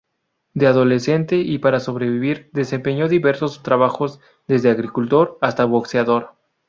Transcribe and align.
De 0.55 0.65
adolescente 0.65 1.35
y 1.35 1.59
para 1.59 1.79
sobrevivir, 1.79 2.49
desempeñó 2.53 3.07
diversos 3.07 3.61
trabajos: 3.61 4.19
desde 4.47 4.71
agricultor 4.71 5.37
hasta 5.41 5.63
boxeador. 5.65 6.31